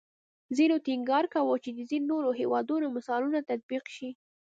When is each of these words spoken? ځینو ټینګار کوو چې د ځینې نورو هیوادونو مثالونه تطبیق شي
ځینو 0.57 0.75
ټینګار 0.85 1.25
کوو 1.33 1.53
چې 1.63 1.69
د 1.73 1.79
ځینې 1.89 2.07
نورو 2.11 2.29
هیوادونو 2.39 2.87
مثالونه 2.97 3.39
تطبیق 3.49 3.85
شي 3.95 4.09